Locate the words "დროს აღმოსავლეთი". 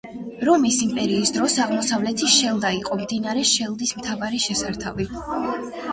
1.35-2.31